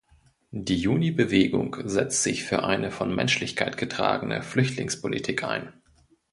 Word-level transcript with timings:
Die 0.49 0.77
Juni-Bewegung 0.77 1.77
setzt 1.83 2.23
sich 2.23 2.43
für 2.43 2.63
eine 2.63 2.89
von 2.89 3.13
Menschlichkeit 3.13 3.77
getragene 3.77 4.41
Flüchtlingspolitik 4.41 5.43
ein. 5.43 5.73